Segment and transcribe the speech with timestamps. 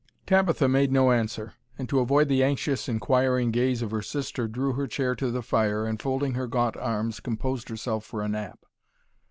[0.25, 4.73] Tabitha made no answer, and to avoid the anxious inquiring gaze of her sister, drew
[4.73, 8.65] her chair to the fire, and folding her gaunt arms, composed herself for a nap.